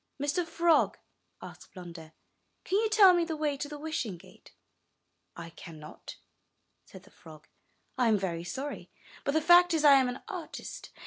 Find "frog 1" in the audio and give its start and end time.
7.11-8.07